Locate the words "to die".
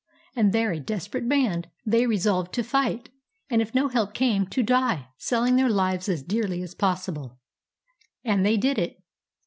4.47-5.09